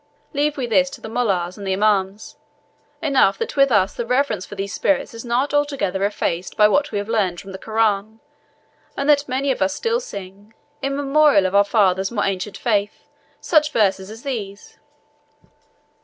[0.33, 2.35] Leave we this to the mollahs and the imauns.
[3.03, 6.91] Enough that with us the reverence for these spirits is not altogether effaced by what
[6.91, 8.19] we have learned from the Koran,
[8.97, 13.03] and that many of us still sing, in memorial of our fathers' more ancient faith,
[13.41, 14.79] such verses as these."